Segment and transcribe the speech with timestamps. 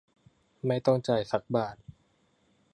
[0.67, 1.75] ไม่ต้องจ่ายสักบาท